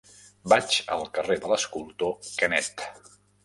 Vaig 0.53 0.77
al 0.95 1.05
carrer 1.19 1.39
de 1.45 1.53
l'Escultor 1.53 2.35
Canet. 2.41 2.91